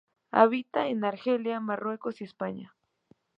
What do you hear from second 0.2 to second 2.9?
Habita en Argelia, Marruecos y España.